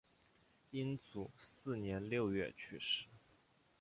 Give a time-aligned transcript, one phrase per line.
[0.71, 1.29] 英祖
[1.63, 3.05] 四年六月去世。